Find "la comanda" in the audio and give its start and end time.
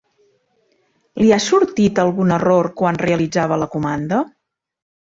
3.67-4.27